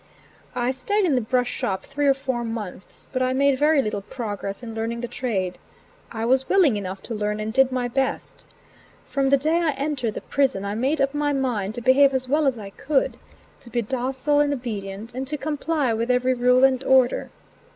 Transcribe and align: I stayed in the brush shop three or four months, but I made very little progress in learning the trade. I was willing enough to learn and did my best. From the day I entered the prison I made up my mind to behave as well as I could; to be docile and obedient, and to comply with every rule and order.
I 0.55 0.71
stayed 0.71 1.05
in 1.05 1.13
the 1.13 1.21
brush 1.21 1.51
shop 1.51 1.83
three 1.83 2.07
or 2.07 2.15
four 2.15 2.43
months, 2.43 3.07
but 3.13 3.21
I 3.21 3.33
made 3.33 3.59
very 3.59 3.83
little 3.83 4.01
progress 4.01 4.63
in 4.63 4.73
learning 4.73 5.01
the 5.01 5.07
trade. 5.07 5.59
I 6.11 6.25
was 6.25 6.49
willing 6.49 6.75
enough 6.75 7.03
to 7.03 7.13
learn 7.13 7.39
and 7.39 7.53
did 7.53 7.71
my 7.71 7.87
best. 7.87 8.47
From 9.05 9.29
the 9.29 9.37
day 9.37 9.57
I 9.59 9.73
entered 9.73 10.15
the 10.15 10.21
prison 10.21 10.65
I 10.65 10.73
made 10.73 10.99
up 11.01 11.13
my 11.13 11.33
mind 11.33 11.75
to 11.75 11.81
behave 11.81 12.15
as 12.15 12.27
well 12.27 12.47
as 12.47 12.57
I 12.57 12.71
could; 12.71 13.17
to 13.59 13.69
be 13.69 13.83
docile 13.83 14.39
and 14.39 14.51
obedient, 14.51 15.13
and 15.13 15.27
to 15.27 15.37
comply 15.37 15.93
with 15.93 16.09
every 16.09 16.33
rule 16.33 16.63
and 16.63 16.83
order. 16.83 17.29